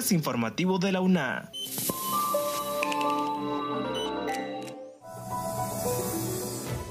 [0.00, 1.52] informativo de la UNA.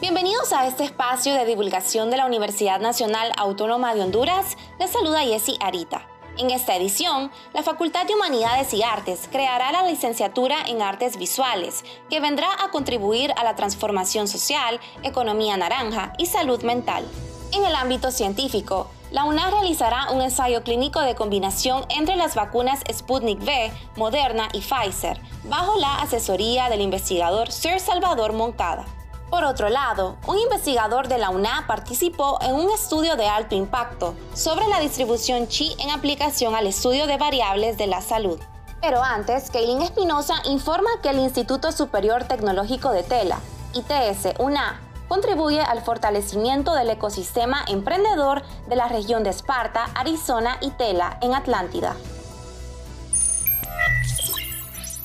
[0.00, 4.56] Bienvenidos a este espacio de divulgación de la Universidad Nacional Autónoma de Honduras.
[4.78, 6.06] Les saluda Jessy Arita.
[6.38, 11.84] En esta edición, la Facultad de Humanidades y Artes creará la licenciatura en Artes Visuales,
[12.08, 17.04] que vendrá a contribuir a la transformación social, economía naranja y salud mental.
[17.52, 22.80] En el ámbito científico, la UNA realizará un ensayo clínico de combinación entre las vacunas
[22.92, 28.84] Sputnik V, Moderna y Pfizer, bajo la asesoría del investigador Sir Salvador Moncada.
[29.30, 34.16] Por otro lado, un investigador de la UNA participó en un estudio de alto impacto
[34.34, 38.40] sobre la distribución chi en aplicación al estudio de variables de la salud.
[38.80, 43.38] Pero antes, Kaylin Espinosa informa que el Instituto Superior Tecnológico de Tela,
[43.74, 50.70] ITS UNA, contribuye al fortalecimiento del ecosistema emprendedor de la región de Esparta, Arizona y
[50.70, 51.96] Tela en Atlántida.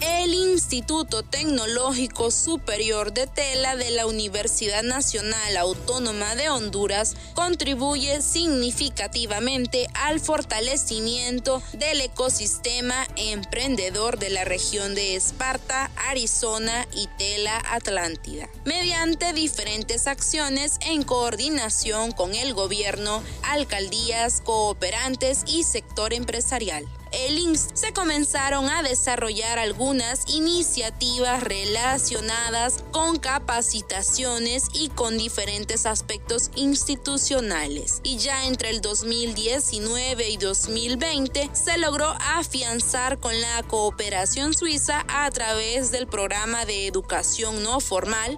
[0.02, 9.88] El Instituto Tecnológico Superior de Tela de la Universidad Nacional Autónoma de Honduras contribuye significativamente
[9.95, 19.33] al fortalecimiento del ecosistema emprendedor de la región de Esparta, Arizona y Tela Atlántida, mediante
[19.33, 27.93] diferentes acciones en coordinación con el gobierno, alcaldías, cooperantes y sector empresarial el INS se
[27.93, 38.02] comenzaron a desarrollar algunas iniciativas relacionadas con capacitaciones y con diferentes aspectos institucionales.
[38.03, 45.30] Y ya entre el 2019 y 2020 se logró afianzar con la cooperación suiza a
[45.31, 48.37] través del programa de educación no formal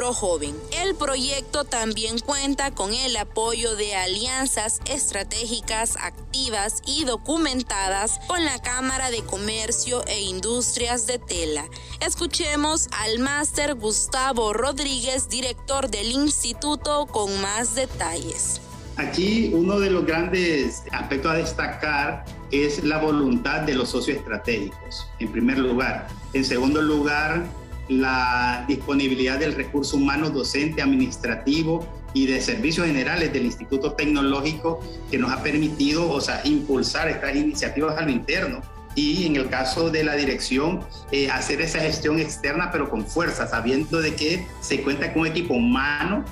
[0.00, 8.62] El proyecto también cuenta con el apoyo de alianzas estratégicas activas y documentadas con la
[8.62, 11.64] Cámara de Comercio e Industrias de Tela.
[11.98, 18.60] Escuchemos al máster Gustavo Rodríguez, director del instituto, con más detalles.
[18.98, 25.08] Aquí uno de los grandes aspectos a destacar es la voluntad de los socios estratégicos,
[25.18, 26.06] en primer lugar.
[26.34, 27.44] En segundo lugar,
[27.88, 35.18] la disponibilidad del recurso humano docente, administrativo y de servicios generales del Instituto Tecnológico que
[35.18, 38.60] nos ha permitido, o sea, impulsar estas iniciativas a lo interno
[38.94, 43.46] y en el caso de la dirección eh, hacer esa gestión externa pero con fuerza,
[43.46, 46.24] sabiendo de que se cuenta con un equipo humano.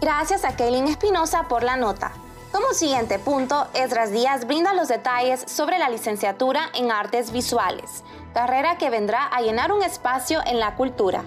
[0.00, 2.12] Gracias a Kaylin Espinosa por la nota.
[2.54, 8.78] Como siguiente punto, Esdras Díaz brinda los detalles sobre la licenciatura en artes visuales, carrera
[8.78, 11.24] que vendrá a llenar un espacio en la cultura.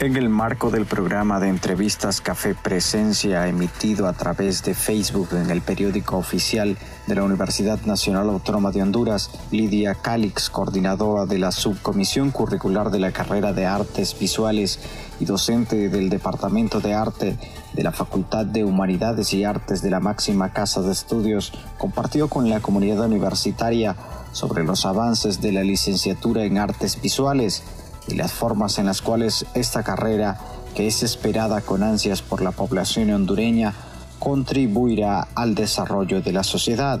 [0.00, 5.50] En el marco del programa de entrevistas Café Presencia emitido a través de Facebook en
[5.50, 11.52] el periódico oficial de la Universidad Nacional Autónoma de Honduras, Lidia Calix, coordinadora de la
[11.52, 14.80] Subcomisión Curricular de la Carrera de Artes Visuales
[15.20, 17.36] y docente del Departamento de Arte
[17.74, 22.48] de la Facultad de Humanidades y Artes de la máxima casa de estudios, compartió con
[22.48, 23.96] la comunidad universitaria
[24.32, 27.62] sobre los avances de la licenciatura en artes visuales
[28.10, 30.38] y las formas en las cuales esta carrera,
[30.74, 33.74] que es esperada con ansias por la población hondureña,
[34.18, 37.00] contribuirá al desarrollo de la sociedad.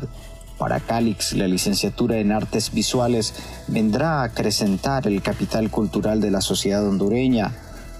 [0.58, 3.34] Para Calix, la licenciatura en artes visuales
[3.68, 7.52] vendrá a acrecentar el capital cultural de la sociedad hondureña,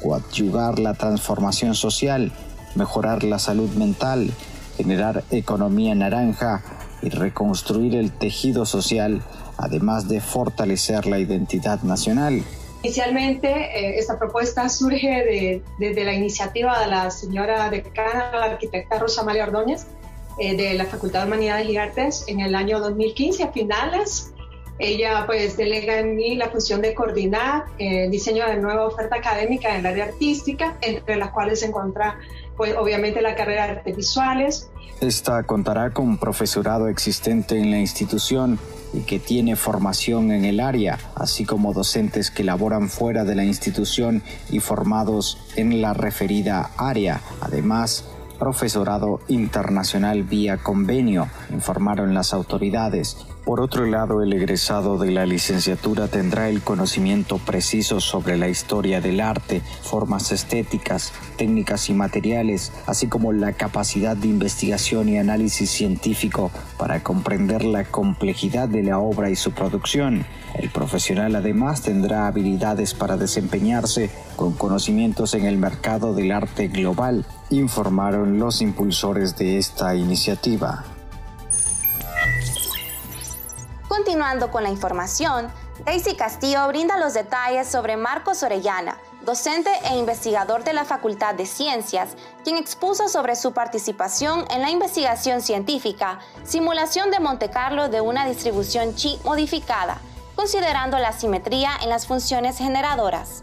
[0.02, 2.32] coadyuvar la transformación social,
[2.74, 4.30] mejorar la salud mental,
[4.76, 6.62] generar economía naranja
[7.02, 9.22] y reconstruir el tejido social,
[9.56, 12.42] además de fortalecer la identidad nacional.
[12.82, 19.22] Inicialmente, eh, esta propuesta surge desde la iniciativa de la señora decana, la arquitecta Rosa
[19.22, 19.86] María Ordóñez,
[20.38, 24.32] eh, de la Facultad de Humanidades y Artes en el año 2015, a finales.
[24.78, 29.68] Ella pues delega en mí la función de coordinar el diseño de nueva oferta académica
[29.74, 32.18] en el área artística, entre las cuales se encuentra
[32.56, 34.70] pues obviamente la carrera de artes visuales.
[35.02, 38.58] Esta contará con profesorado existente en la institución
[38.92, 43.44] y que tiene formación en el área, así como docentes que laboran fuera de la
[43.44, 47.20] institución y formados en la referida área.
[47.40, 48.04] Además,
[48.38, 53.18] profesorado internacional vía convenio, informaron las autoridades.
[53.50, 59.00] Por otro lado, el egresado de la licenciatura tendrá el conocimiento preciso sobre la historia
[59.00, 65.68] del arte, formas estéticas, técnicas y materiales, así como la capacidad de investigación y análisis
[65.68, 70.24] científico para comprender la complejidad de la obra y su producción.
[70.54, 77.26] El profesional además tendrá habilidades para desempeñarse con conocimientos en el mercado del arte global
[77.50, 80.84] informaron los impulsores de esta iniciativa.
[84.10, 85.52] Continuando con la información,
[85.84, 91.46] Daisy Castillo brinda los detalles sobre Marcos Orellana, docente e investigador de la Facultad de
[91.46, 98.00] Ciencias, quien expuso sobre su participación en la investigación científica, simulación de Monte Carlo de
[98.00, 100.00] una distribución chi modificada,
[100.34, 103.42] considerando la simetría en las funciones generadoras.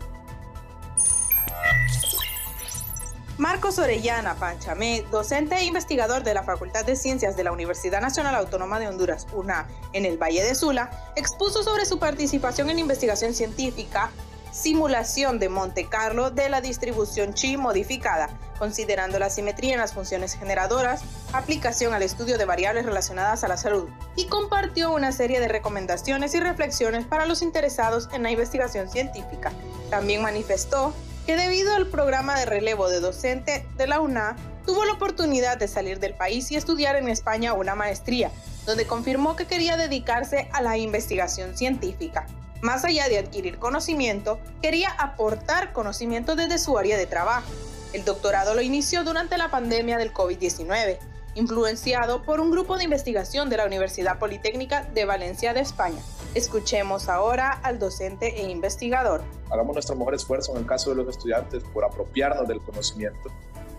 [3.38, 8.34] Marcos Orellana Panchamé, docente e investigador de la Facultad de Ciencias de la Universidad Nacional
[8.34, 13.36] Autónoma de Honduras, UNA, en el Valle de Sula, expuso sobre su participación en investigación
[13.36, 14.10] científica,
[14.51, 20.33] simulación de Monte Carlo de la distribución Chi modificada, considerando la simetría en las funciones
[20.33, 25.48] generadoras, aplicación al estudio de variables relacionadas a la salud, y compartió una serie de
[25.48, 29.51] recomendaciones y reflexiones para los interesados en la investigación científica.
[29.92, 30.92] También manifestó
[31.28, 35.68] que debido al programa de relevo de docente de la UNA, tuvo la oportunidad de
[35.68, 38.32] salir del país y estudiar en España una maestría,
[38.66, 42.26] donde confirmó que quería dedicarse a la investigación científica.
[42.62, 47.52] Más allá de adquirir conocimiento, quería aportar conocimiento desde su área de trabajo.
[47.92, 50.98] El doctorado lo inició durante la pandemia del COVID-19,
[51.36, 56.02] influenciado por un grupo de investigación de la Universidad Politécnica de Valencia de España.
[56.38, 59.24] Escuchemos ahora al docente e investigador.
[59.50, 63.31] Hagamos nuestro mejor esfuerzo en el caso de los estudiantes por apropiarnos del conocimiento,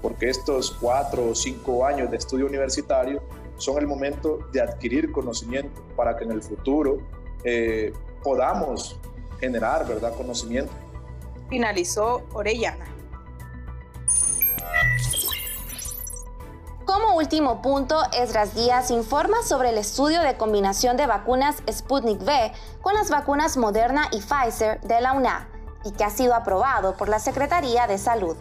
[0.03, 3.23] porque estos cuatro o cinco años de estudio universitario
[3.59, 6.99] son el momento de adquirir conocimiento para que en el futuro
[7.45, 7.93] eh,
[8.25, 8.99] podamos
[9.39, 10.13] generar ¿verdad?
[10.17, 10.73] conocimiento.
[11.49, 12.98] Finalizó Orellana.
[17.01, 22.53] Como último punto, Esdras Díaz informa sobre el estudio de combinación de vacunas Sputnik V
[22.83, 25.49] con las vacunas Moderna y Pfizer de la UNA
[25.85, 28.37] y que ha sido aprobado por la Secretaría de Salud.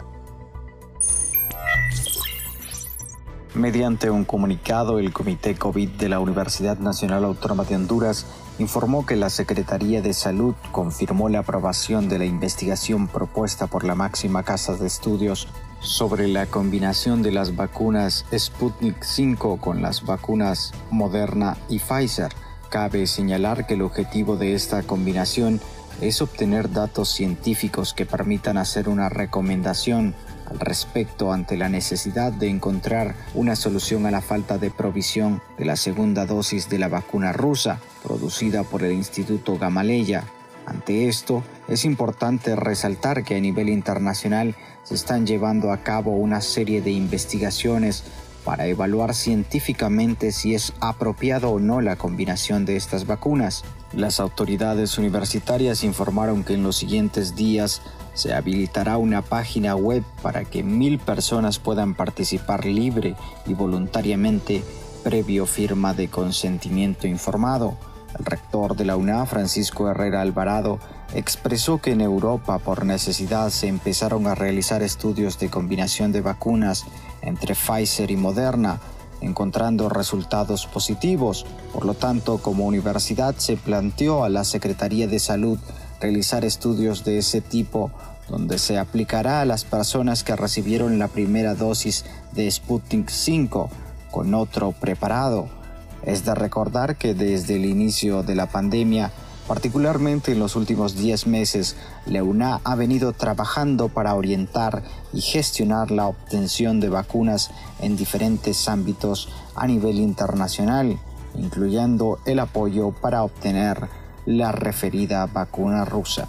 [3.54, 8.26] Mediante un comunicado, el Comité COVID de la Universidad Nacional Autónoma de Honduras
[8.58, 13.94] informó que la Secretaría de Salud confirmó la aprobación de la investigación propuesta por la
[13.94, 15.46] máxima casa de estudios
[15.80, 22.32] sobre la combinación de las vacunas Sputnik 5 con las vacunas Moderna y Pfizer.
[22.70, 25.60] Cabe señalar que el objetivo de esta combinación
[26.00, 30.14] es obtener datos científicos que permitan hacer una recomendación
[30.48, 35.64] al respecto ante la necesidad de encontrar una solución a la falta de provisión de
[35.64, 40.24] la segunda dosis de la vacuna rusa producida por el Instituto Gamaleya.
[40.68, 44.54] Ante esto, es importante resaltar que a nivel internacional
[44.84, 48.04] se están llevando a cabo una serie de investigaciones
[48.44, 53.64] para evaluar científicamente si es apropiado o no la combinación de estas vacunas.
[53.94, 57.80] Las autoridades universitarias informaron que en los siguientes días
[58.12, 63.16] se habilitará una página web para que mil personas puedan participar libre
[63.46, 64.62] y voluntariamente
[65.02, 67.78] previo firma de consentimiento informado.
[68.16, 70.78] El rector de la UNA, Francisco Herrera Alvarado,
[71.14, 76.84] expresó que en Europa por necesidad se empezaron a realizar estudios de combinación de vacunas
[77.22, 78.80] entre Pfizer y Moderna,
[79.20, 81.44] encontrando resultados positivos.
[81.72, 85.58] Por lo tanto, como universidad se planteó a la Secretaría de Salud
[86.00, 87.90] realizar estudios de ese tipo
[88.28, 93.70] donde se aplicará a las personas que recibieron la primera dosis de Sputnik 5
[94.10, 95.57] con otro preparado.
[96.02, 99.12] Es de recordar que desde el inicio de la pandemia
[99.48, 101.74] Particularmente en los últimos 10 meses,
[102.04, 104.82] la UNA ha venido trabajando para orientar
[105.14, 107.50] y gestionar la obtención de vacunas
[107.80, 110.98] en diferentes ámbitos a nivel internacional,
[111.34, 113.88] incluyendo el apoyo para obtener
[114.26, 116.28] la referida vacuna rusa.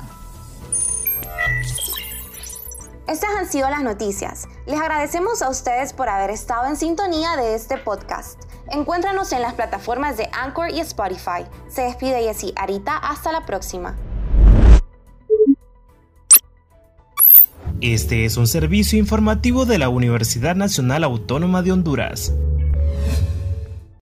[3.09, 4.47] Estas han sido las noticias.
[4.67, 8.39] Les agradecemos a ustedes por haber estado en sintonía de este podcast.
[8.71, 11.43] Encuéntranos en las plataformas de Anchor y Spotify.
[11.69, 12.97] Se despide Jessy Arita.
[12.97, 13.97] Hasta la próxima.
[17.81, 22.31] Este es un servicio informativo de la Universidad Nacional Autónoma de Honduras.